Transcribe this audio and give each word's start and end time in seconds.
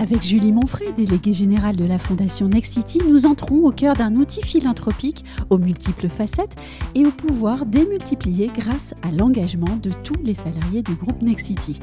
Avec 0.00 0.22
Julie 0.22 0.50
Monfray, 0.50 0.94
déléguée 0.94 1.34
générale 1.34 1.76
de 1.76 1.84
la 1.84 1.98
Fondation 1.98 2.48
Next 2.48 2.72
City, 2.72 3.02
nous 3.06 3.26
entrons 3.26 3.66
au 3.66 3.70
cœur 3.70 3.96
d'un 3.96 4.16
outil 4.16 4.40
philanthropique 4.40 5.26
aux 5.50 5.58
multiples 5.58 6.08
facettes 6.08 6.56
et 6.94 7.04
au 7.04 7.10
pouvoir 7.10 7.66
démultiplier 7.66 8.46
grâce 8.46 8.94
à 9.02 9.10
l'engagement 9.10 9.76
de 9.76 9.90
tous 10.02 10.16
les 10.24 10.32
salariés 10.32 10.82
du 10.82 10.94
groupe 10.94 11.20
Next 11.20 11.48
City. 11.48 11.80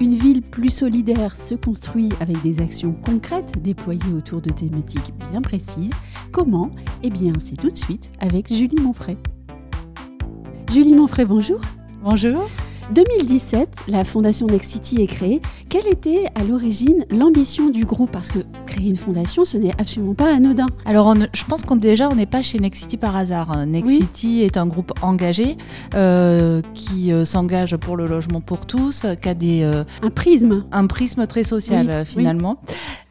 Une 0.00 0.14
ville 0.14 0.40
plus 0.40 0.70
solidaire 0.70 1.36
se 1.36 1.54
construit 1.56 2.08
avec 2.20 2.40
des 2.40 2.60
actions 2.60 2.94
concrètes 2.94 3.62
déployées 3.62 4.14
autour 4.16 4.40
de 4.40 4.48
thématiques 4.48 5.12
bien 5.30 5.42
précises. 5.42 5.92
Comment? 6.32 6.70
Eh 7.02 7.10
bien, 7.10 7.34
c'est 7.38 7.56
tout 7.56 7.68
de 7.68 7.76
suite 7.76 8.10
avec 8.18 8.50
Julie 8.50 8.80
Monfray. 8.80 9.18
Julie 10.72 10.94
Monfray, 10.94 11.26
bonjour. 11.26 11.60
Bonjour. 12.02 12.48
2017, 12.94 13.68
la 13.88 14.02
Fondation 14.02 14.46
Next 14.46 14.70
City 14.70 15.02
est 15.02 15.06
créée. 15.06 15.42
Quelle 15.68 15.86
était 15.86 16.26
à 16.34 16.42
l'origine 16.42 17.04
l'ambition 17.10 17.68
du 17.68 17.84
groupe? 17.84 18.10
Parce 18.10 18.30
que 18.30 18.38
créer 18.68 18.88
une 18.88 18.96
fondation, 18.96 19.44
ce 19.44 19.56
n'est 19.56 19.72
absolument 19.80 20.14
pas 20.14 20.32
anodin. 20.34 20.66
Alors, 20.84 21.14
je 21.32 21.44
pense 21.44 21.62
qu'on 21.62 21.76
déjà, 21.76 22.08
on 22.10 22.14
n'est 22.14 22.26
pas 22.26 22.42
chez 22.42 22.58
Next 22.58 22.82
City 22.82 22.96
par 22.96 23.16
hasard. 23.16 23.66
Next 23.66 23.90
City 23.90 24.42
est 24.42 24.56
un 24.56 24.66
groupe 24.66 24.92
engagé 25.02 25.56
euh, 25.94 26.60
qui 26.74 27.12
euh, 27.12 27.24
s'engage 27.24 27.76
pour 27.76 27.96
le 27.96 28.06
logement 28.06 28.40
pour 28.40 28.66
tous, 28.66 29.06
qui 29.20 29.28
a 29.28 29.34
des 29.34 29.62
euh, 29.62 29.84
un 30.02 30.10
prisme, 30.10 30.66
un 30.70 30.86
prisme 30.86 31.26
très 31.26 31.44
social 31.44 32.04
finalement. 32.04 32.60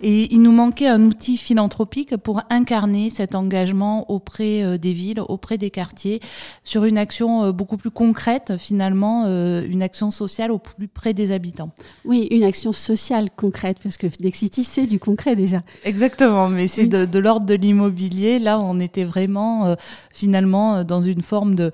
Et 0.02 0.34
il 0.34 0.44
nous 0.44 0.52
manquait 0.52 0.88
un 0.88 1.02
outil 1.02 1.38
philanthropique 1.38 2.16
pour 2.18 2.44
incarner 2.52 3.10
cet 3.10 3.34
engagement 3.34 4.12
auprès 4.12 4.78
des 4.78 4.94
villes, 4.94 5.22
auprès 5.28 5.58
des 5.58 5.72
quartiers, 5.72 6.20
sur 6.64 6.86
une 6.86 7.00
action 7.00 7.52
beaucoup 7.52 7.78
plus 7.78 7.90
concrète 7.90 8.54
finalement 8.60 9.26
une 9.26 9.82
action 9.82 10.12
sociale 10.12 10.52
au 10.52 10.60
plus 10.60 10.88
près 10.88 11.16
des 11.16 11.32
habitants. 11.32 11.72
Oui, 12.06 12.28
une 12.30 12.44
action 12.44 12.72
sociale 12.72 13.30
concrète, 13.36 13.78
parce 13.82 13.98
que 13.98 14.06
Dexity, 14.20 14.64
c'est 14.64 14.86
du 14.86 15.00
concret 15.00 15.36
déjà. 15.36 15.47
Exactement, 15.84 16.50
mais 16.50 16.68
c'est 16.68 16.88
de, 16.88 17.20
l'ordre 17.20 17.46
de 17.46 17.54
l'immobilier. 17.54 18.40
Là, 18.40 18.60
on 18.60 18.80
était 18.80 19.04
vraiment 19.04 19.66
euh, 19.66 19.76
finalement 20.12 20.78
euh, 20.78 20.84
dans 20.84 21.02
une 21.02 21.22
forme 21.22 21.56
de 21.56 21.72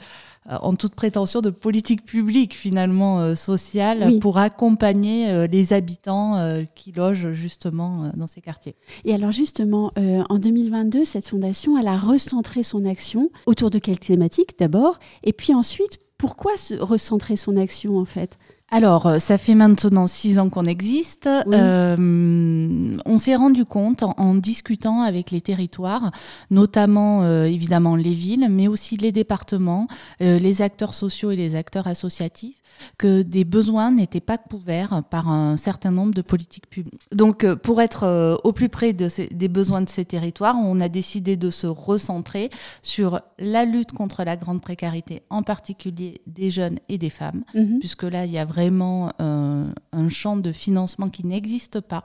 euh, 0.52 0.58
en 0.62 0.76
toute 0.76 0.94
prétention 0.94 1.40
de 1.42 1.50
politique 1.50 2.06
publique 2.06 2.56
finalement 2.56 3.36
sociale 3.36 4.20
pour 4.20 4.38
accompagner 4.38 5.48
les 5.48 5.72
habitants 5.72 6.64
qui 6.76 6.92
logent 6.92 7.32
justement 7.32 8.12
dans 8.16 8.28
ces 8.28 8.42
quartiers. 8.42 8.76
Et 9.06 9.14
alors 9.14 9.32
justement, 9.32 9.94
en 9.96 10.38
2022, 10.40 11.06
cette 11.06 11.28
fondation, 11.28 11.78
elle 11.78 11.88
a 11.88 11.96
recentré 11.96 12.62
son 12.62 12.84
action 12.84 13.30
autour 13.46 13.70
de 13.70 13.80
quelle 13.80 14.00
thématique 14.00 14.60
d'abord, 14.60 15.00
et 15.24 15.32
puis 15.32 15.54
ensuite 15.54 16.02
pourquoi 16.18 16.56
se 16.56 16.76
recentrer 16.76 17.36
son 17.36 17.58
action 17.58 17.98
en 17.98 18.06
fait? 18.06 18.38
Alors, 18.74 19.06
euh, 19.06 19.20
ça 19.20 19.38
fait 19.38 19.54
maintenant 19.54 20.08
six 20.08 20.40
ans 20.40 20.50
qu'on 20.50 20.66
existe. 20.66 21.28
Euh, 21.28 22.98
on 23.06 23.18
s'est 23.20 23.36
rendu 23.36 23.66
compte 23.66 24.02
en, 24.02 24.34
discutant 24.34 25.04
avec 25.04 25.30
les 25.30 25.42
territoires, 25.42 26.12
notamment 26.50 27.22
euh, 27.22 27.44
évidemment 27.44 27.96
les 27.96 28.14
villes, 28.14 28.48
mais 28.50 28.68
aussi 28.68 28.98
les 28.98 29.12
départements, 29.12 29.88
les 30.20 30.62
acteurs 30.64 30.96
sociaux 30.96 31.30
et 31.30 31.36
les 31.36 31.56
acteurs 31.56 31.86
associatifs, 31.86 32.62
que 32.98 33.22
des 33.22 33.44
besoins 33.44 33.92
n'étaient 33.92 34.20
pas 34.20 34.40
couverts 34.40 35.04
par 35.10 35.30
un 35.30 35.56
certain 35.58 35.92
nombre 35.92 36.14
de 36.14 36.24
politiques 36.24 36.68
publiques. 36.68 37.08
Donc, 37.12 37.46
pour 37.56 37.82
être 37.82 38.40
au 38.44 38.54
plus 38.54 38.70
près 38.70 38.94
des 38.94 39.48
besoins 39.48 39.82
de 39.82 39.90
ces 39.90 40.06
territoires, 40.06 40.56
on 40.58 40.80
a 40.80 40.90
décidé 40.90 41.38
de 41.38 41.52
se 41.52 41.68
recentrer 41.68 42.50
sur 42.82 43.22
la 43.38 43.66
lutte 43.66 43.92
contre 43.92 44.24
la 44.24 44.36
grande 44.36 44.62
précarité, 44.62 45.22
en 45.30 45.44
particulier 45.44 46.22
des 46.26 46.50
jeunes 46.50 46.80
et 46.90 46.98
des 46.98 47.12
femmes, 47.12 47.44
mhm. 47.54 47.80
puisque 47.80 48.04
là, 48.04 48.26
il 48.26 48.32
y 48.32 48.40
a 48.40 48.46
vraiment 48.46 48.63
euh, 48.72 49.74
un 49.92 50.10
champ 50.10 50.38
de 50.38 50.52
financement 50.52 51.10
qui 51.10 51.26
n'existe 51.26 51.80
pas. 51.80 52.04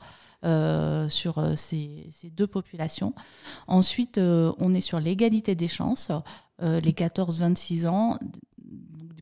sur 1.09 1.35
ces, 1.57 2.11
deux 2.33 2.47
populations. 2.47 3.13
Ensuite, 3.67 4.19
on 4.19 4.75
est 4.75 4.81
sur 4.81 5.01
l'égalité 5.01 5.55
des 5.57 5.69
chances. 5.69 6.13
les 6.61 6.93
14-26 6.93 7.89
ans, 7.89 8.19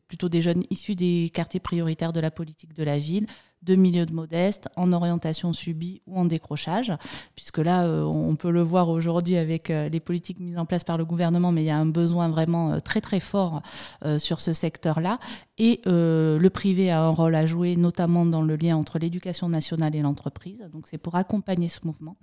plutôt 0.07 0.29
des 0.29 0.41
jeunes 0.41 0.63
issus 0.69 0.95
des 0.95 1.31
quartiers 1.33 1.59
prioritaires 1.59 2.13
de 2.13 2.19
la 2.19 2.31
politique 2.31 2.73
de 2.73 2.83
la 2.83 2.99
ville, 2.99 3.27
de 3.63 3.75
milieux 3.75 4.05
de 4.05 4.13
modestes, 4.13 4.69
en 4.75 4.93
orientation 4.93 5.51
subie 5.51 6.01
ou 6.05 6.17
en 6.17 6.25
décrochage, 6.25 6.93
puisque 7.35 7.57
là, 7.57 7.85
euh, 7.85 8.03
on 8.03 8.35
peut 8.35 8.51
le 8.51 8.61
voir 8.61 8.89
aujourd'hui 8.89 9.35
avec 9.35 9.69
euh, 9.69 9.89
les 9.89 9.99
politiques 9.99 10.39
mises 10.39 10.57
en 10.57 10.65
place 10.65 10.83
par 10.83 10.97
le 10.97 11.05
gouvernement, 11.05 11.51
mais 11.51 11.63
il 11.63 11.67
y 11.67 11.71
a 11.71 11.77
un 11.77 11.85
besoin 11.85 12.29
vraiment 12.29 12.73
euh, 12.73 12.79
très 12.79 13.01
très 13.01 13.19
fort 13.19 13.61
sur 14.19 14.41
ce 14.41 14.53
secteur-là. 14.53 15.19
Et 15.57 15.81
le 15.85 16.47
privé 16.49 16.91
a 16.91 17.01
un 17.01 17.09
rôle 17.09 17.35
à 17.35 17.45
jouer, 17.45 17.75
notamment 17.75 18.25
dans 18.25 18.41
le 18.41 18.55
lien 18.55 18.77
entre 18.77 18.99
l'éducation 18.99 19.49
nationale 19.49 19.95
et 19.95 20.01
l'entreprise. 20.01 20.59
Donc 20.71 20.87
c'est 20.87 20.97
pour 20.97 21.15
accompagner 21.15 21.67
ce 21.67 21.79
mouvement. 21.83 22.15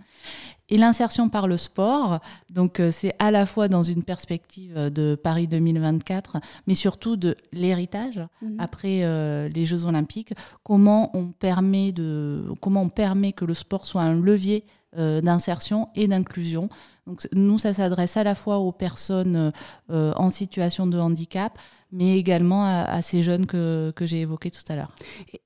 Et 0.69 0.79
l'insertion 0.79 1.29
par 1.29 1.49
le 1.49 1.59
sport, 1.59 2.21
donc 2.51 2.81
c'est 2.93 3.15
à 3.19 3.31
la 3.31 3.45
fois 3.47 3.69
dans 3.69 3.83
une 3.83 4.03
perspective 4.03 4.75
de 4.75 5.15
Paris 5.17 5.49
2024, 5.49 6.37
mais 6.67 6.75
surtout 6.75 7.17
de 7.17 7.37
l'héritage 7.53 8.21
mmh. 8.41 8.57
après 8.59 9.49
les 9.49 9.67
Jeux 9.67 9.85
Olympiques. 9.85 10.35
Comment 10.63 11.11
on 11.17 11.24
permet 11.33 11.93
de, 11.93 12.45
comment 12.61 12.83
on 12.83 12.89
permet 12.89 13.33
que 13.33 13.45
le 13.45 13.55
sport 13.55 13.87
soit 13.87 14.03
un 14.03 14.15
levier 14.15 14.65
euh, 14.97 15.21
d'insertion 15.21 15.89
et 15.97 16.07
d'inclusion. 16.07 16.69
Donc 17.09 17.27
nous, 17.33 17.59
ça 17.59 17.75
s'adresse 17.75 18.17
à 18.17 18.23
la 18.23 18.37
fois 18.37 18.59
aux 18.59 18.71
personnes 18.71 19.51
euh, 19.91 20.13
en 20.15 20.31
situation 20.31 20.87
de 20.87 20.97
handicap, 20.97 21.59
mais 21.91 22.17
également 22.17 22.65
à, 22.65 23.03
ces 23.03 23.21
jeunes 23.21 23.47
que, 23.47 23.93
que 23.97 24.07
j'ai 24.07 24.21
évoqués 24.21 24.53
tout 24.53 24.63
à 24.69 24.77
l'heure. 24.77 24.95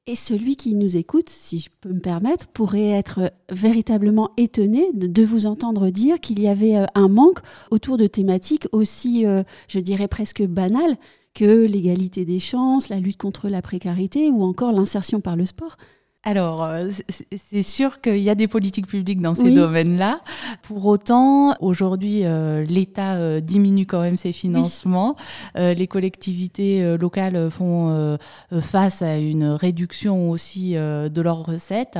Et 0.06 0.14
celui 0.14 0.56
qui 0.56 0.74
nous 0.74 0.98
écoute, 0.98 1.30
si 1.30 1.60
je 1.60 1.70
peux 1.80 1.94
me 1.94 2.00
permettre, 2.00 2.46
pourrait 2.48 2.90
être 2.90 3.32
véritablement 3.50 4.32
étonné 4.36 4.90
de, 4.92 5.24
vous 5.24 5.46
entendre 5.46 5.88
dire 5.88 6.20
qu'il 6.20 6.40
y 6.40 6.48
avait 6.48 6.76
euh, 6.76 6.84
un 6.94 7.08
manque 7.08 7.40
autour 7.70 7.96
de 7.96 8.06
thématiques 8.06 8.68
aussi, 8.72 9.24
je 9.68 9.80
dirais 9.80 10.08
presque 10.08 10.42
banales 10.42 10.98
que 11.34 11.66
l'égalité 11.66 12.24
des 12.24 12.38
chances, 12.38 12.88
la 12.88 13.00
lutte 13.00 13.18
contre 13.18 13.48
la 13.48 13.62
précarité 13.62 14.30
ou 14.30 14.42
encore 14.42 14.72
l'insertion 14.72 15.20
par 15.20 15.36
le 15.36 15.44
sport 15.44 15.76
alors, 16.24 16.68
euh, 16.68 16.90
c'est 17.36 17.62
sûr 17.62 18.00
qu'il 18.00 18.18
y 18.18 18.28
a 18.28 18.34
des 18.34 18.48
politiques 18.48 18.88
publiques 18.88 19.20
dans 19.20 19.34
ces 19.34 19.50
domaines-là. 19.50 20.20
Pour 20.62 20.84
autant, 20.86 21.54
aujourd'hui, 21.60 22.24
euh, 22.24 22.64
l'État 22.64 23.16
euh, 23.16 23.40
diminue 23.40 23.86
quand 23.86 24.02
même 24.02 24.16
ses 24.16 24.32
financements. 24.32 25.14
les 25.54 25.86
collectivités 25.86 26.96
locales 26.98 27.50
font 27.50 28.18
face 28.60 29.02
à 29.02 29.16
une 29.16 29.44
réduction 29.44 30.30
aussi 30.30 30.74
de 30.74 31.20
leurs 31.20 31.44
recettes. 31.44 31.98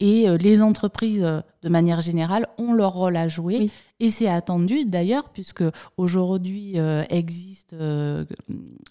Et 0.00 0.26
les 0.38 0.62
entreprises 0.62 1.42
de 1.66 1.70
manière 1.70 2.00
générale, 2.00 2.46
ont 2.58 2.72
leur 2.72 2.92
rôle 2.92 3.16
à 3.16 3.26
jouer. 3.26 3.70
Et 3.98 4.12
c'est 4.12 4.28
attendu 4.28 4.84
d'ailleurs, 4.84 5.30
puisque 5.30 5.64
aujourd'hui 5.96 6.78
euh, 6.78 7.02
existe 7.10 7.72
euh, 7.72 8.24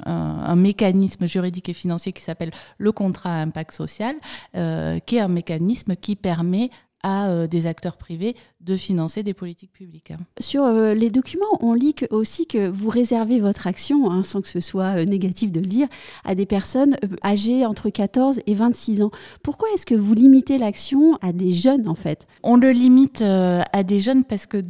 un, 0.05 0.57
mécanisme 0.57 1.25
juridique 1.25 1.69
et 1.69 1.73
financier 1.73 2.11
qui 2.11 2.21
s'appelle 2.21 2.51
le 2.77 2.91
contrat 2.91 3.29
à 3.29 3.41
impact 3.41 3.71
social, 3.71 4.15
euh, 4.57 4.99
qui 4.99 5.15
est 5.15 5.21
un 5.21 5.29
mécanisme 5.29 5.95
qui 5.95 6.17
permet 6.17 6.69
à 7.05 7.29
euh, 7.29 7.45
des 7.45 7.67
acteurs 7.67 7.97
privés 7.97 8.35
de 8.61 8.75
financer 8.75 9.21
des 9.21 9.35
politiques 9.35 9.71
publiques. 9.71 10.11
Sur 10.39 10.63
euh, 10.63 10.95
les 10.95 11.11
documents, 11.11 11.45
on 11.59 11.73
lit 11.73 11.93
aussi 12.09 12.47
que 12.47 12.67
vous 12.67 12.89
réservez 12.89 13.39
votre 13.39 13.67
action, 13.67 14.09
hein, 14.09 14.23
sans 14.23 14.41
que 14.41 14.47
ce 14.47 14.59
soit 14.59 14.97
euh, 14.97 15.05
négatif 15.05 15.51
de 15.51 15.59
le 15.59 15.67
dire, 15.67 15.87
à 16.23 16.33
des 16.33 16.47
personnes 16.47 16.97
âgées 17.23 17.63
entre 17.63 17.91
14 17.91 18.41
et 18.47 18.55
26 18.55 19.03
ans. 19.03 19.11
Pourquoi 19.43 19.67
est-ce 19.75 19.85
que 19.85 19.93
vous 19.93 20.15
limitez 20.15 20.57
l'action 20.57 21.15
à 21.21 21.31
des 21.31 21.53
jeunes 21.53 21.87
en 21.87 21.93
fait? 21.93 22.25
On 22.41 22.57
le 22.57 22.71
limite 22.71 23.21
à 23.21 23.83
des 23.83 23.99
jeunes 23.99 24.23
parce 24.23 24.47
que 24.47 24.63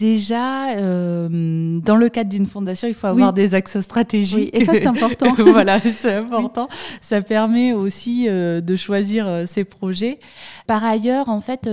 Déjà, 0.00 0.78
euh, 0.78 1.78
dans 1.80 1.96
le 1.96 2.08
cadre 2.08 2.30
d'une 2.30 2.46
fondation, 2.46 2.88
il 2.88 2.94
faut 2.94 3.08
avoir 3.08 3.34
des 3.34 3.54
axes 3.54 3.80
stratégiques. 3.80 4.48
et 4.56 4.64
ça, 4.64 4.72
c'est 4.72 4.86
important. 4.86 5.34
voilà, 5.38 5.78
c'est 5.78 6.14
important. 6.14 6.68
Ça 7.02 7.20
permet 7.20 7.74
aussi 7.74 8.24
euh, 8.26 8.62
de 8.62 8.76
choisir 8.76 9.28
euh, 9.28 9.44
ses 9.44 9.64
projets. 9.64 10.18
Par 10.66 10.82
ailleurs, 10.82 11.28
en 11.28 11.42
fait, 11.42 11.68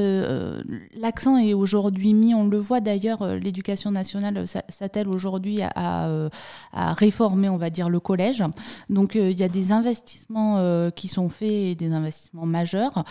l'accent 0.94 1.38
est 1.38 1.54
aujourd'hui 1.54 2.14
mis, 2.14 2.36
on 2.36 2.48
le 2.48 2.60
voit 2.60 2.82
d'ailleurs, 2.82 3.26
l'éducation 3.36 3.92
nationale 3.92 4.44
s'attelle 4.68 5.08
aujourd'hui 5.08 5.62
à, 5.62 6.30
à, 6.74 6.94
réformer, 6.96 7.48
on 7.48 7.58
va 7.58 7.70
dire, 7.70 7.88
le 7.88 8.02
collège. 8.02 8.44
Donc, 8.90 9.16
il 9.16 9.40
y 9.40 9.44
a 9.44 9.50
des 9.50 9.72
investissements 9.72 10.90
qui 10.92 11.08
sont 11.08 11.30
faits, 11.30 11.48
et 11.48 11.76
des 11.76 11.94
investissements 11.94 12.46
majeurs. 12.46 13.06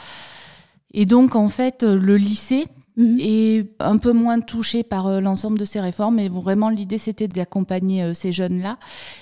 Et 0.92 1.06
donc, 1.06 1.36
en 1.36 1.48
fait, 1.48 1.84
le 1.84 2.16
lycée 2.18 2.66
Mhm. 2.96 3.18
et 3.20 3.70
un 3.78 3.98
peu 3.98 4.12
moins 4.12 4.40
touchés 4.40 4.82
par 4.82 5.06
euh, 5.06 5.20
l'ensemble 5.20 5.58
de 5.58 5.64
ces 5.64 5.80
réformes. 5.80 6.16
Mais 6.16 6.28
vraiment, 6.28 6.70
l'idée, 6.70 6.98
c'était 6.98 7.28
d'accompagner 7.28 8.02
euh, 8.02 8.14
ces 8.14 8.32
jeunes-là. 8.32 8.78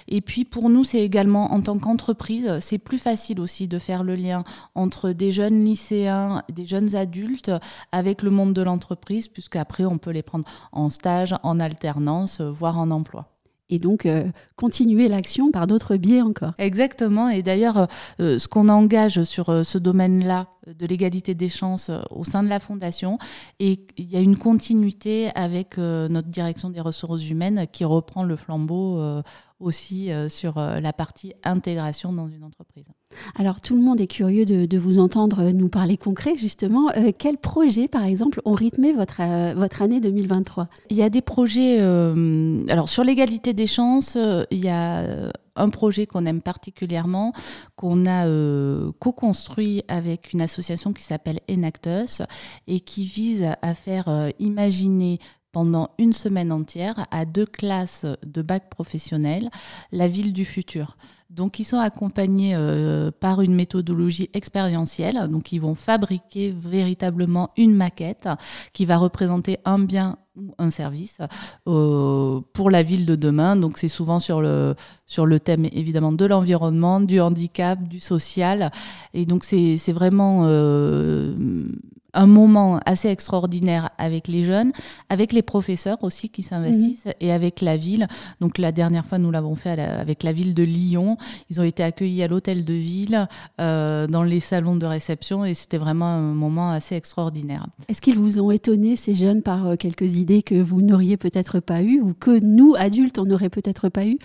Et 0.08 0.20
puis, 0.20 0.44
pour 0.44 0.70
nous, 0.70 0.84
c'est 0.84 1.00
également, 1.00 1.52
en 1.52 1.60
tant 1.60 1.78
qu'entreprise, 1.78 2.58
c'est 2.60 2.78
plus 2.78 2.98
facile 2.98 3.40
aussi 3.40 3.66
de 3.66 3.78
faire 3.78 4.04
le 4.04 4.14
lien 4.14 4.44
entre 4.74 5.10
des 5.10 5.32
jeunes 5.32 5.64
lycéens, 5.64 6.42
des 6.52 6.66
jeunes 6.66 6.94
adultes, 6.94 7.50
avec 7.92 8.22
le 8.22 8.30
monde 8.30 8.52
de 8.52 8.62
l'entreprise, 8.62 9.28
puisqu'après, 9.28 9.84
on 9.84 9.98
peut 9.98 10.10
les 10.10 10.22
prendre 10.22 10.46
en 10.72 10.88
stage, 10.88 11.34
en 11.42 11.58
alternance, 11.58 12.40
voire 12.40 12.78
en 12.78 12.90
emploi 12.90 13.33
et 13.74 13.80
donc 13.80 14.06
euh, 14.06 14.24
continuer 14.54 15.08
l'action 15.08 15.50
par 15.50 15.66
d'autres 15.66 15.96
biais 15.96 16.22
encore. 16.22 16.52
Exactement. 16.58 17.28
Et 17.28 17.42
d'ailleurs, 17.42 17.88
euh, 18.20 18.38
ce 18.38 18.46
qu'on 18.46 18.68
engage 18.68 19.24
sur 19.24 19.48
euh, 19.48 19.64
ce 19.64 19.78
domaine-là 19.78 20.46
de 20.66 20.86
l'égalité 20.86 21.34
des 21.34 21.48
chances 21.48 21.90
au 22.10 22.24
sein 22.24 22.42
de 22.44 22.48
la 22.48 22.60
Fondation, 22.60 23.18
et 23.58 23.80
il 23.98 24.10
y 24.10 24.16
a 24.16 24.20
une 24.20 24.38
continuité 24.38 25.30
avec 25.34 25.76
notre 25.76 26.28
direction 26.28 26.70
des 26.70 26.80
ressources 26.80 27.28
humaines 27.28 27.66
qui 27.70 27.84
reprend 27.84 28.22
le 28.22 28.34
flambeau 28.34 28.98
aussi 29.64 30.10
sur 30.28 30.58
la 30.58 30.92
partie 30.92 31.32
intégration 31.44 32.12
dans 32.12 32.28
une 32.28 32.44
entreprise. 32.44 32.84
Alors 33.36 33.60
tout 33.60 33.74
le 33.74 33.82
monde 33.82 34.00
est 34.00 34.06
curieux 34.06 34.44
de, 34.44 34.78
vous 34.78 34.98
entendre 34.98 35.50
nous 35.50 35.68
parler 35.68 35.96
concret 35.96 36.36
justement. 36.36 36.90
Euh, 36.96 37.12
quels 37.16 37.38
projets 37.38 37.88
par 37.88 38.04
exemple 38.04 38.40
ont 38.44 38.52
rythmé 38.52 38.92
votre, 38.92 39.20
euh, 39.20 39.54
votre 39.54 39.82
année 39.82 40.00
2023 40.00 40.68
Il 40.90 40.96
y 40.96 41.02
a 41.02 41.10
des 41.10 41.22
projets, 41.22 41.78
euh, 41.80 42.64
alors 42.68 42.88
sur 42.88 43.04
l'égalité 43.04 43.52
des 43.52 43.66
chances, 43.66 44.18
il 44.50 44.64
y 44.64 44.68
a 44.68 45.30
un 45.56 45.68
projet 45.70 46.06
qu'on 46.06 46.26
aime 46.26 46.42
particulièrement, 46.42 47.32
qu'on 47.76 48.06
a 48.06 48.26
co-construit 48.98 49.84
avec 49.88 50.32
une 50.32 50.40
association 50.40 50.92
qui 50.92 51.02
s'appelle 51.02 51.40
Enactus 51.48 52.22
et 52.66 52.80
qui 52.80 53.04
vise 53.04 53.46
à 53.62 53.74
faire 53.74 54.32
imaginer 54.40 55.20
pendant 55.54 55.90
une 55.98 56.12
semaine 56.12 56.50
entière 56.50 57.06
à 57.12 57.24
deux 57.24 57.46
classes 57.46 58.06
de 58.26 58.42
bac 58.42 58.68
professionnel 58.68 59.50
la 59.92 60.08
ville 60.08 60.32
du 60.32 60.44
futur. 60.44 60.96
Donc, 61.34 61.58
ils 61.58 61.64
sont 61.64 61.78
accompagnés 61.78 62.54
euh, 62.54 63.10
par 63.10 63.40
une 63.40 63.54
méthodologie 63.54 64.30
expérientielle. 64.34 65.28
Donc, 65.28 65.52
ils 65.52 65.60
vont 65.60 65.74
fabriquer 65.74 66.54
véritablement 66.56 67.50
une 67.56 67.74
maquette 67.74 68.28
qui 68.72 68.84
va 68.84 68.98
représenter 68.98 69.58
un 69.64 69.80
bien 69.80 70.16
ou 70.36 70.54
un 70.58 70.70
service 70.70 71.18
euh, 71.66 72.40
pour 72.52 72.70
la 72.70 72.84
ville 72.84 73.04
de 73.04 73.16
demain. 73.16 73.56
Donc, 73.56 73.78
c'est 73.78 73.88
souvent 73.88 74.20
sur 74.20 74.40
le, 74.40 74.76
sur 75.06 75.26
le 75.26 75.40
thème 75.40 75.64
évidemment 75.64 76.12
de 76.12 76.24
l'environnement, 76.24 77.00
du 77.00 77.20
handicap, 77.20 77.82
du 77.82 77.98
social. 77.98 78.70
Et 79.12 79.26
donc, 79.26 79.42
c'est 79.42 79.92
vraiment 79.92 80.42
euh, 80.44 81.34
un 82.14 82.26
moment 82.26 82.80
assez 82.86 83.08
extraordinaire 83.08 83.90
avec 83.98 84.28
les 84.28 84.42
jeunes, 84.42 84.72
avec 85.08 85.32
les 85.32 85.42
professeurs 85.42 86.02
aussi 86.02 86.30
qui 86.30 86.42
s'investissent 86.42 87.06
mhm. 87.06 87.12
et 87.20 87.32
avec 87.32 87.60
la 87.60 87.76
ville. 87.76 88.08
Donc 88.40 88.58
la 88.58 88.72
dernière 88.72 89.04
fois, 89.04 89.18
nous 89.18 89.30
l'avons 89.30 89.54
fait 89.54 89.78
avec 89.80 90.22
la 90.22 90.32
ville 90.32 90.54
de 90.54 90.62
Lyon. 90.62 91.18
Ils 91.50 91.60
ont 91.60 91.64
été 91.64 91.82
accueillis 91.82 92.22
à 92.22 92.28
l'hôtel 92.28 92.64
de 92.64 92.74
ville, 92.74 93.28
euh, 93.60 94.06
dans 94.06 94.22
les 94.22 94.40
salons 94.40 94.76
de 94.76 94.86
réception 94.86 95.44
et 95.44 95.54
c'était 95.54 95.78
vraiment 95.78 96.06
un 96.06 96.34
moment 96.34 96.70
assez 96.70 96.94
extraordinaire. 96.94 97.66
Est-ce 97.88 98.00
qu'ils 98.00 98.18
vous 98.18 98.40
ont 98.40 98.50
étonné, 98.50 98.96
ces 98.96 99.14
jeunes, 99.14 99.42
par 99.42 99.66
euh, 99.66 99.76
quelques 99.76 100.16
idées 100.16 100.42
que 100.42 100.60
vous 100.60 100.82
n'auriez 100.82 101.16
peut-être 101.16 101.60
pas 101.60 101.82
eues 101.82 102.00
ou 102.00 102.14
que 102.14 102.38
nous, 102.40 102.74
adultes, 102.76 103.18
on 103.18 103.24
n'aurait 103.24 103.50
peut-être 103.50 103.88
pas 103.88 104.06
eues? 104.06 104.18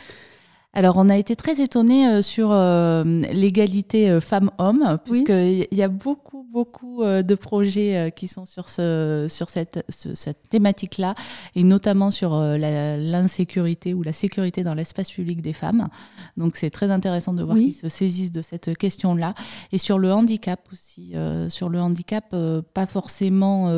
Alors, 0.71 0.97
on 0.97 1.09
a 1.09 1.17
été 1.17 1.35
très 1.35 1.61
étonnés 1.61 2.07
euh, 2.07 2.21
sur 2.21 2.51
euh, 2.51 3.03
l'égalité 3.03 4.07
euh, 4.07 4.21
femmes-hommes, 4.21 4.99
puisqu'il 5.03 5.67
y 5.71 5.81
a 5.81 5.87
beaucoup, 5.87 6.47
beaucoup 6.51 7.03
de 7.03 7.35
projets 7.35 8.11
qui 8.15 8.27
sont 8.27 8.45
sur, 8.45 8.69
ce, 8.69 9.27
sur 9.29 9.49
cette, 9.49 9.83
cette 9.89 10.49
thématique-là, 10.49 11.15
et 11.55 11.63
notamment 11.63 12.11
sur 12.11 12.35
l'insécurité 12.39 13.93
ou 13.93 14.03
la 14.03 14.13
sécurité 14.13 14.63
dans 14.63 14.73
l'espace 14.73 15.11
public 15.11 15.41
des 15.41 15.53
femmes. 15.53 15.89
Donc, 16.37 16.55
c'est 16.55 16.71
très 16.71 16.89
intéressant 16.91 17.33
de 17.33 17.43
voir 17.43 17.55
qu'ils 17.55 17.73
se 17.73 17.87
saisissent 17.87 18.31
de 18.31 18.41
cette 18.41 18.75
question-là. 18.77 19.35
Et 19.71 19.77
sur 19.77 19.99
le 19.99 20.11
handicap 20.11 20.59
aussi, 20.71 21.13
sur 21.49 21.69
le 21.69 21.79
handicap, 21.79 22.35
pas 22.73 22.87
forcément 22.87 23.71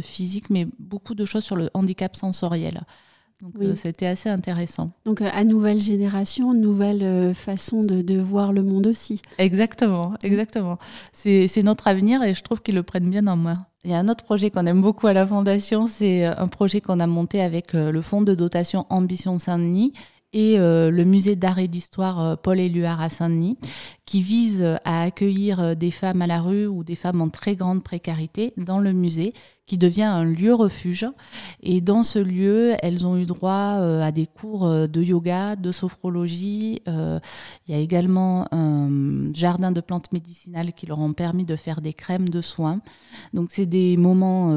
physique, 0.00 0.50
mais 0.50 0.68
beaucoup 0.78 1.14
de 1.14 1.24
choses 1.24 1.44
sur 1.44 1.56
le 1.56 1.68
handicap 1.74 2.14
sensoriel. 2.14 2.84
Donc 3.44 3.52
euh, 3.60 3.74
c'était 3.74 4.06
assez 4.06 4.30
intéressant. 4.30 4.90
Donc 5.04 5.20
euh, 5.20 5.28
à 5.34 5.44
nouvelle 5.44 5.78
génération, 5.78 6.54
nouvelle 6.54 7.02
euh, 7.02 7.34
façon 7.34 7.82
de, 7.82 8.18
voir 8.18 8.54
le 8.54 8.62
monde 8.62 8.86
aussi. 8.86 9.20
Exactement, 9.36 10.14
exactement. 10.22 10.78
C'est 11.12 11.62
notre 11.62 11.86
avenir 11.86 12.22
et 12.22 12.32
je 12.32 12.42
trouve 12.42 12.62
qu'ils 12.62 12.74
le 12.74 12.82
prennent 12.82 13.10
bien 13.10 13.26
en 13.26 13.36
main. 13.36 13.52
Il 13.84 13.90
y 13.90 13.94
a 13.94 13.98
un 13.98 14.08
autre 14.08 14.24
projet 14.24 14.50
qu'on 14.50 14.64
aime 14.64 14.80
beaucoup 14.80 15.08
à 15.08 15.12
la 15.12 15.26
Fondation, 15.26 15.86
c'est 15.88 16.24
un 16.24 16.48
projet 16.48 16.80
qu'on 16.80 17.00
a 17.00 17.06
monté 17.06 17.42
avec 17.42 17.74
le 17.74 18.00
fonds 18.00 18.22
de 18.22 18.34
dotation 18.34 18.86
Ambition 18.88 19.38
Saint-Denis 19.38 19.92
et 20.32 20.56
le 20.56 21.04
musée 21.04 21.36
d'art 21.36 21.58
et 21.58 21.68
d'histoire 21.68 22.38
Paul 22.38 22.58
Éluard 22.58 23.02
à 23.02 23.10
Saint-Denis, 23.10 23.58
qui 24.06 24.20
vise 24.20 24.62
à 24.84 25.02
accueillir 25.02 25.76
des 25.76 25.90
femmes 25.90 26.22
à 26.22 26.26
la 26.26 26.40
rue 26.40 26.66
ou 26.66 26.84
des 26.84 26.94
femmes 26.94 27.20
en 27.20 27.28
très 27.28 27.56
grande 27.56 27.82
précarité 27.82 28.52
dans 28.56 28.78
le 28.78 28.92
musée 28.92 29.32
qui 29.66 29.78
devient 29.78 30.02
un 30.02 30.24
lieu 30.24 30.54
refuge. 30.54 31.06
Et 31.62 31.80
dans 31.80 32.02
ce 32.02 32.18
lieu, 32.18 32.74
elles 32.82 33.06
ont 33.06 33.16
eu 33.16 33.24
droit 33.24 33.78
euh, 33.80 34.02
à 34.02 34.12
des 34.12 34.26
cours 34.26 34.66
euh, 34.66 34.86
de 34.86 35.02
yoga, 35.02 35.56
de 35.56 35.72
sophrologie. 35.72 36.82
Euh, 36.86 37.18
il 37.66 37.74
y 37.74 37.78
a 37.78 37.80
également 37.80 38.46
un 38.52 39.32
jardin 39.32 39.72
de 39.72 39.80
plantes 39.80 40.12
médicinales 40.12 40.74
qui 40.74 40.86
leur 40.86 40.98
ont 40.98 41.14
permis 41.14 41.44
de 41.44 41.56
faire 41.56 41.80
des 41.80 41.94
crèmes 41.94 42.28
de 42.28 42.42
soins. 42.42 42.80
Donc 43.32 43.48
c'est 43.50 43.66
des 43.66 43.96
moments 43.96 44.54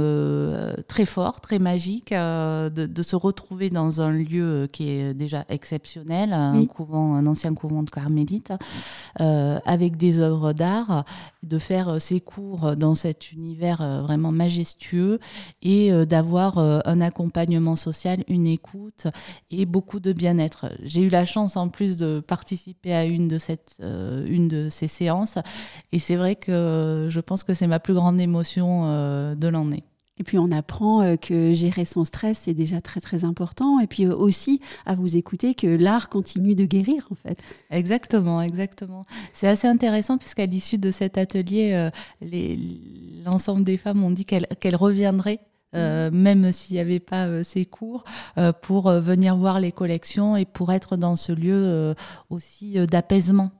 très 0.87 1.05
forts, 1.05 1.39
très 1.39 1.59
magiques, 1.59 2.11
de, 2.11 3.01
se 3.01 3.15
retrouver 3.15 3.69
dans 3.69 4.01
un 4.01 4.11
lieu 4.11 4.67
qui 4.71 4.89
est 4.89 5.13
déjà 5.13 5.45
exceptionnel, 5.49 6.33
un 6.33 6.65
couvent, 6.65 7.15
un 7.15 7.25
ancien 7.27 7.53
couvent 7.53 7.83
de 7.83 7.89
carmélites, 7.89 8.51
avec 9.65 9.97
des 9.97 10.19
œuvres 10.19 10.53
d'art, 10.53 11.05
de 11.43 11.59
faire 11.59 12.01
ces 12.01 12.19
cours 12.19 12.75
dans 12.75 12.95
cet 12.95 13.31
univers 13.31 14.01
vraiment 14.03 14.31
majestueux 14.31 15.19
et 15.61 15.91
euh, 15.91 16.05
d'avoir 16.05 16.57
euh, 16.57 16.79
un 16.85 17.01
accompagnement 17.01 17.75
social, 17.75 18.23
une 18.27 18.47
écoute 18.47 19.07
et 19.51 19.65
beaucoup 19.65 19.99
de 19.99 20.13
bien-être. 20.13 20.71
J'ai 20.83 21.01
eu 21.01 21.09
la 21.09 21.25
chance 21.25 21.57
en 21.57 21.69
plus 21.69 21.97
de 21.97 22.21
participer 22.25 22.93
à 22.93 23.05
une 23.05 23.27
de, 23.27 23.37
cette, 23.37 23.77
euh, 23.81 24.25
une 24.27 24.47
de 24.47 24.69
ces 24.69 24.87
séances 24.87 25.37
et 25.91 25.99
c'est 25.99 26.15
vrai 26.15 26.35
que 26.35 27.07
je 27.09 27.19
pense 27.19 27.43
que 27.43 27.53
c'est 27.53 27.67
ma 27.67 27.79
plus 27.79 27.93
grande 27.93 28.19
émotion 28.19 28.83
de 29.35 29.47
l'année. 29.47 29.83
Et 30.19 30.23
puis 30.23 30.37
on 30.37 30.51
apprend 30.51 31.15
que 31.17 31.53
gérer 31.53 31.85
son 31.85 32.03
stress, 32.03 32.39
c'est 32.39 32.53
déjà 32.53 32.81
très 32.81 33.01
très 33.01 33.23
important. 33.23 33.79
Et 33.79 33.87
puis 33.87 34.07
aussi 34.07 34.61
à 34.85 34.95
vous 34.95 35.15
écouter 35.15 35.53
que 35.55 35.67
l'art 35.67 36.09
continue 36.09 36.55
de 36.55 36.65
guérir 36.65 37.07
en 37.11 37.15
fait. 37.15 37.39
Exactement, 37.69 38.41
exactement. 38.41 39.05
C'est 39.33 39.47
assez 39.47 39.67
intéressant 39.67 40.17
puisqu'à 40.17 40.45
l'issue 40.45 40.77
de 40.77 40.91
cet 40.91 41.17
atelier, 41.17 41.89
l'ensemble 43.25 43.63
des 43.63 43.77
femmes 43.77 44.03
ont 44.03 44.11
dit 44.11 44.25
qu'elles 44.25 44.75
reviendraient 44.75 45.39
euh, 45.75 46.09
mhm. 46.09 46.17
même 46.17 46.51
s'il 46.51 46.75
n'y 46.75 46.79
avait 46.79 46.99
pas 46.99 47.27
euh, 47.27 47.43
ces 47.43 47.65
cours, 47.65 48.03
euh, 48.37 48.53
pour 48.53 48.89
venir 48.89 49.35
voir 49.35 49.59
les 49.59 49.71
collections 49.71 50.37
et 50.37 50.45
pour 50.45 50.71
être 50.71 50.95
dans 50.95 51.15
ce 51.15 51.31
lieu 51.31 51.93
aussi 52.29 52.77
d'apaisement. 52.87 53.51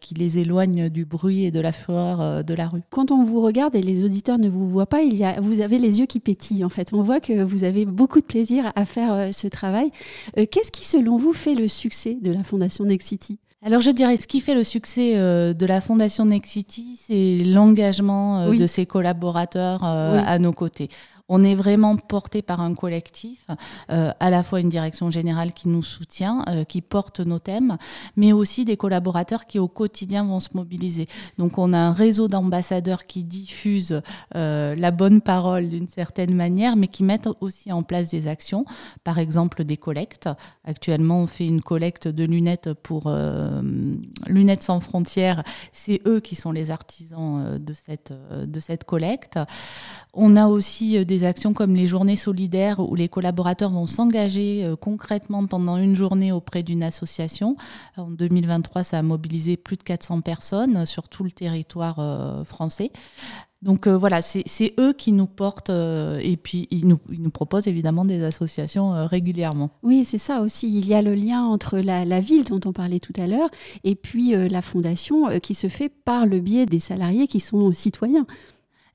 qui 0.00 0.14
les 0.14 0.38
éloigne 0.38 0.88
du 0.88 1.04
bruit 1.04 1.44
et 1.44 1.50
de 1.50 1.58
la 1.60 1.72
fureur 1.72 2.44
de 2.44 2.54
la 2.54 2.68
rue. 2.68 2.82
Quand 2.90 3.10
on 3.10 3.24
vous 3.24 3.40
regarde 3.40 3.74
et 3.74 3.82
les 3.82 4.04
auditeurs 4.04 4.38
ne 4.38 4.48
vous 4.48 4.68
voient 4.68 4.86
pas, 4.86 5.02
il 5.02 5.16
y 5.16 5.24
a, 5.24 5.40
vous 5.40 5.60
avez 5.60 5.80
les 5.80 5.98
yeux 5.98 6.06
qui 6.06 6.20
pétillent 6.20 6.64
en 6.64 6.68
fait. 6.68 6.92
On 6.92 7.02
voit 7.02 7.18
que 7.18 7.42
vous 7.42 7.64
avez 7.64 7.84
beaucoup 7.84 8.20
de 8.20 8.24
plaisir 8.24 8.72
à 8.76 8.84
faire 8.84 9.34
ce 9.34 9.48
travail. 9.48 9.90
Qu'est-ce 10.36 10.70
qui, 10.70 10.84
selon 10.84 11.16
vous, 11.16 11.32
fait 11.32 11.56
le 11.56 11.66
succès 11.66 12.18
de 12.22 12.30
la 12.30 12.44
Fondation 12.44 12.84
Nexity 12.84 13.38
alors 13.60 13.80
je 13.80 13.90
dirais 13.90 14.16
ce 14.16 14.28
qui 14.28 14.40
fait 14.40 14.54
le 14.54 14.62
succès 14.62 15.14
de 15.16 15.66
la 15.66 15.80
Fondation 15.80 16.26
Nexity, 16.26 16.96
c'est 16.96 17.42
l'engagement 17.44 18.52
de 18.52 18.66
ses 18.68 18.86
collaborateurs 18.86 19.82
à 19.82 20.38
nos 20.38 20.52
côtés. 20.52 20.90
On 21.30 21.42
est 21.42 21.54
vraiment 21.54 21.96
porté 21.96 22.40
par 22.40 22.62
un 22.62 22.74
collectif, 22.74 23.46
euh, 23.90 24.12
à 24.18 24.30
la 24.30 24.42
fois 24.42 24.60
une 24.60 24.70
direction 24.70 25.10
générale 25.10 25.52
qui 25.52 25.68
nous 25.68 25.82
soutient, 25.82 26.42
euh, 26.48 26.64
qui 26.64 26.80
porte 26.80 27.20
nos 27.20 27.38
thèmes, 27.38 27.76
mais 28.16 28.32
aussi 28.32 28.64
des 28.64 28.78
collaborateurs 28.78 29.44
qui 29.46 29.58
au 29.58 29.68
quotidien 29.68 30.24
vont 30.24 30.40
se 30.40 30.48
mobiliser. 30.54 31.06
Donc 31.36 31.58
on 31.58 31.74
a 31.74 31.78
un 31.78 31.92
réseau 31.92 32.28
d'ambassadeurs 32.28 33.06
qui 33.06 33.24
diffusent 33.24 34.00
euh, 34.36 34.74
la 34.74 34.90
bonne 34.90 35.20
parole 35.20 35.68
d'une 35.68 35.88
certaine 35.88 36.34
manière, 36.34 36.76
mais 36.76 36.88
qui 36.88 37.04
mettent 37.04 37.28
aussi 37.40 37.72
en 37.72 37.82
place 37.82 38.10
des 38.10 38.26
actions, 38.26 38.64
par 39.04 39.18
exemple 39.18 39.64
des 39.64 39.76
collectes. 39.76 40.30
Actuellement, 40.64 41.20
on 41.20 41.26
fait 41.26 41.46
une 41.46 41.60
collecte 41.60 42.08
de 42.08 42.24
lunettes 42.24 42.72
pour 42.72 43.12
Lunettes 44.26 44.62
sans 44.62 44.80
frontières. 44.80 45.42
C'est 45.72 46.00
eux 46.06 46.20
qui 46.20 46.36
sont 46.36 46.52
les 46.52 46.70
artisans 46.70 47.58
de 47.58 47.72
cette, 47.74 48.12
de 48.32 48.60
cette 48.60 48.84
collecte. 48.84 49.38
On 50.14 50.36
a 50.36 50.46
aussi 50.46 51.04
des 51.04 51.17
actions 51.24 51.52
comme 51.52 51.74
les 51.74 51.86
journées 51.86 52.16
solidaires 52.16 52.80
où 52.80 52.94
les 52.94 53.08
collaborateurs 53.08 53.70
vont 53.70 53.86
s'engager 53.86 54.64
euh, 54.64 54.76
concrètement 54.76 55.46
pendant 55.46 55.76
une 55.76 55.96
journée 55.96 56.32
auprès 56.32 56.62
d'une 56.62 56.82
association. 56.82 57.56
En 57.96 58.10
2023, 58.10 58.82
ça 58.82 58.98
a 58.98 59.02
mobilisé 59.02 59.56
plus 59.56 59.76
de 59.76 59.82
400 59.82 60.20
personnes 60.20 60.86
sur 60.86 61.08
tout 61.08 61.24
le 61.24 61.30
territoire 61.30 61.98
euh, 61.98 62.44
français. 62.44 62.90
Donc 63.60 63.88
voilà, 63.88 64.22
c'est 64.22 64.74
eux 64.78 64.92
qui 64.92 65.10
nous 65.10 65.26
portent 65.26 65.70
et 65.70 66.38
puis 66.40 66.68
ils 66.70 66.86
nous, 66.86 67.00
proposent 67.28 67.66
évidemment 67.66 68.04
des 68.04 68.22
associations 68.22 69.08
régulièrement. 69.08 69.70
Oui, 69.82 70.04
c'est 70.04 70.16
ça 70.16 70.42
aussi. 70.42 70.68
Il 70.78 70.86
y 70.86 70.94
a 70.94 71.02
le 71.02 71.16
lien 71.16 71.42
entre 71.42 71.80
la 71.80 72.20
ville 72.20 72.44
dont 72.44 72.60
on 72.66 72.72
parlait 72.72 73.00
tout 73.00 73.14
à 73.18 73.26
l'heure 73.26 73.50
et 73.82 73.96
puis 73.96 74.30
la 74.48 74.62
fondation 74.62 75.40
qui 75.40 75.56
se 75.56 75.68
fait 75.68 75.88
par 75.88 76.24
le 76.24 76.38
biais 76.38 76.66
des 76.66 76.78
salariés 76.78 77.26
qui 77.26 77.40
sont 77.40 77.72
citoyens. 77.72 78.26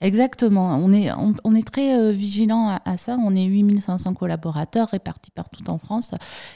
Exactement. 0.03 0.75
On 0.75 0.91
est, 0.91 1.09
on, 1.43 1.55
est 1.55 1.65
très 1.65 1.97
euh, 1.97 2.11
vigilant 2.11 2.77
à, 2.83 2.97
ça. 2.97 3.17
On 3.23 3.33
est 3.35 3.45
8500 3.45 4.13
collaborateurs 4.15 4.89
répartis 4.89 5.31
partout 5.31 5.69
en 5.69 5.77
France. 5.77 6.11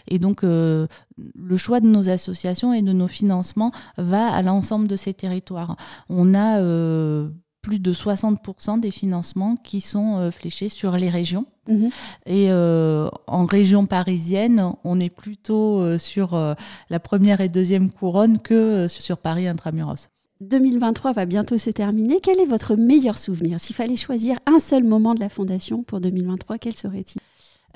Et 0.10 0.20
donc, 0.20 0.44
euh, 0.44 0.86
le 1.34 1.56
choix 1.56 1.80
de 1.80 1.88
nos 1.88 2.10
associations 2.10 2.74
et 2.74 2.82
de 2.82 2.92
nos 2.92 3.08
financements 3.08 3.72
va 3.98 4.28
à 4.28 4.42
l'ensemble 4.42 4.90
de 4.90 4.98
ces 4.98 5.14
territoires. 5.14 5.78
On 6.10 6.34
a 6.34 6.60
euh, 6.60 7.30
plus 7.62 7.80
de 7.80 7.94
60% 7.94 8.82
des 8.82 8.92
financements 8.92 9.56
qui 9.56 9.80
sont 9.80 10.30
fléchés 10.32 10.68
sur 10.68 10.98
les 10.98 11.10
régions. 11.10 11.46
Mhm. 11.70 11.90
Et 12.26 12.52
en 12.52 13.46
région 13.46 13.86
parisienne, 13.86 14.74
on 14.86 15.00
est 15.02 15.14
plutôt 15.14 15.98
sur 15.98 16.56
la 16.90 17.00
première 17.00 17.42
et 17.42 17.50
deuxième 17.50 17.92
couronne 17.92 18.38
que 18.38 18.88
sur 18.88 19.18
Paris 19.18 19.48
intramuros. 19.48 20.08
2023 20.42 21.14
va 21.14 21.26
bientôt 21.26 21.58
se 21.58 21.70
terminer. 21.70 22.20
Quel 22.22 22.40
est 22.40 22.46
votre 22.46 22.76
meilleur 22.76 23.18
souvenir? 23.18 23.60
S'il 23.60 23.76
fallait 23.76 23.96
choisir 23.96 24.38
un 24.46 24.60
seul 24.60 24.84
moment 24.84 25.16
de 25.16 25.20
la 25.20 25.30
Fondation 25.30 25.84
pour 25.84 26.00
2023, 26.00 26.58
quel 26.58 26.76
serait-il? 26.76 27.22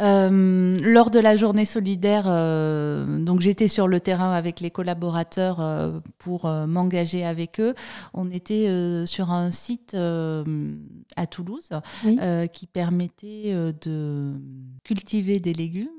Euh, 0.02 0.78
lors 0.82 1.12
de 1.12 1.20
la 1.20 1.36
journée 1.36 1.66
solidaire, 1.66 2.26
euh, 2.28 3.20
donc 3.20 3.42
j'étais 3.42 3.68
sur 3.68 3.88
le 3.88 4.00
terrain 4.00 4.34
avec 4.34 4.60
les 4.60 4.72
collaborateurs 4.72 5.60
euh, 5.60 6.00
pour 6.18 6.48
m'engager 6.48 7.24
avec 7.26 7.60
eux. 7.60 7.76
On 8.14 8.32
était 8.32 8.68
sur 9.06 9.32
un 9.32 9.52
site 9.52 9.96
à 9.96 11.28
Toulouse 11.28 11.70
qui 12.54 12.68
permettait 12.68 13.54
de 13.82 14.34
cultiver 14.84 15.40
des 15.40 15.54
légumes, 15.54 15.90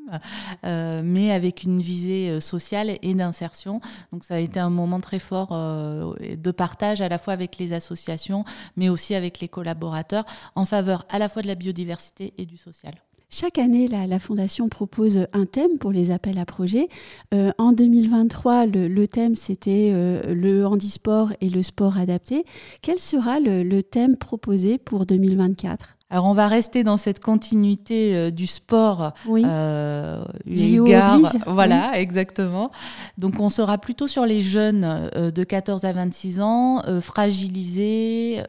mais 0.63 1.33
avec 1.33 1.63
une 1.63 1.81
visée 1.81 2.41
sociale 2.41 2.99
et 3.03 3.15
d'insertion. 3.15 3.81
Donc 4.13 4.25
ça 4.25 4.35
a 4.35 4.39
été 4.39 4.61
un 4.61 4.71
moment 4.71 5.01
très 5.01 5.19
fort 5.19 5.51
de 5.51 6.51
partage 6.51 7.01
à 7.01 7.09
la 7.09 7.19
fois 7.19 7.33
avec 7.33 7.59
les 7.59 7.73
associations, 7.73 8.45
mais 8.77 8.89
aussi 8.89 9.15
avec 9.15 9.41
les 9.41 9.49
collaborateurs, 9.49 10.25
en 10.55 10.65
faveur 10.65 11.05
à 11.09 11.19
la 11.19 11.29
fois 11.29 11.43
de 11.43 11.49
la 11.49 11.55
biodiversité 11.55 12.33
et 12.39 12.47
du 12.47 12.57
social. 12.57 12.95
Chaque 13.35 13.57
année, 13.57 13.89
la, 13.89 14.19
Fondation 14.19 14.69
propose 14.69 15.27
un 15.33 15.47
thème 15.47 15.79
pour 15.79 15.91
les 15.91 16.11
appels 16.11 16.37
à 16.37 16.45
projets. 16.45 16.89
Euh, 17.33 17.51
en 17.57 17.73
2023, 17.73 18.67
le, 18.67 19.07
thème, 19.07 19.37
c'était 19.37 19.91
euh, 19.95 20.35
le 20.35 20.67
handisport 20.67 21.33
et 21.41 21.49
le 21.49 21.63
sport 21.63 21.97
adapté. 21.97 22.45
Quel 22.83 22.99
sera 22.99 23.41
le 23.41 23.81
thème 23.81 24.19
proposé 24.19 24.77
pour 24.77 25.07
2024 25.07 25.97
alors 26.13 26.27
on 26.27 26.35
va 26.35 26.47
rester 26.47 26.85
dans 26.85 26.99
cette 26.99 27.21
continuité 27.21 28.15
euh, 28.15 28.31
du 28.31 28.47
sport. 28.47 29.15
Oui. 29.27 29.45
Euh, 29.47 30.23
voilà, 31.47 31.99
exactement. 31.99 32.71
Donc 33.17 33.41
on 33.41 33.49
sera 33.49 33.79
plutôt 33.79 34.07
sur 34.07 34.27
les 34.27 34.43
jeunes 34.43 34.85
euh, 35.17 35.31
de 35.31 35.43
14 35.43 35.85
à 35.85 35.93
26 35.95 36.41
ans, 36.43 36.85
euh, 36.85 37.01
fragilisés, 37.01 38.43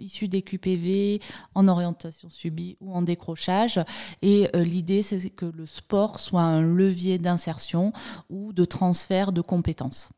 issus 0.00 0.26
des 0.26 0.42
QPV, 0.42 1.20
en 1.54 1.68
orientation 1.68 2.28
subie 2.30 2.76
ou 2.80 2.92
en 2.92 3.02
décrochage. 3.02 3.78
Et 4.22 4.48
l'idée, 4.52 5.02
c'est 5.02 5.30
que 5.30 5.46
le 5.46 5.66
sport 5.66 6.18
soit 6.18 6.42
un 6.42 6.62
levier 6.62 7.18
d'insertion 7.18 7.92
ou 8.28 8.52
de 8.52 8.64
transfert 8.64 9.30
de 9.30 9.40
compétences. 9.40 10.08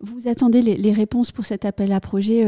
Vous 0.00 0.28
attendez 0.28 0.60
les, 0.60 0.92
réponses 0.92 1.32
pour 1.32 1.46
cet 1.46 1.64
appel 1.64 1.92
à 1.92 2.00
projet 2.00 2.44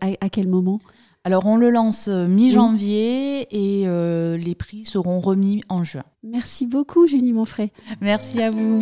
à 0.00 0.28
quel 0.28 0.46
moment? 0.46 0.80
Alors 1.24 1.46
on 1.46 1.56
le 1.56 1.70
lance 1.70 2.08
euh, 2.08 2.26
mi-janvier 2.26 3.46
et 3.50 3.86
euh, 3.86 4.36
les 4.36 4.54
prix 4.54 4.84
seront 4.84 5.20
remis 5.20 5.62
en 5.68 5.84
juin. 5.84 6.04
Merci 6.22 6.66
beaucoup 6.66 7.06
Julie 7.06 7.32
Monfray. 7.32 7.70
Merci 8.00 8.42
à 8.42 8.50
vous. 8.50 8.80